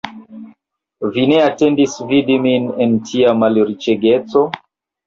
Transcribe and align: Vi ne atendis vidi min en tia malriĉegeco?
Vi 1.17 1.25
ne 1.33 1.37
atendis 1.49 1.99
vidi 2.15 2.41
min 2.49 2.67
en 2.87 2.99
tia 3.13 3.39
malriĉegeco? 3.45 4.49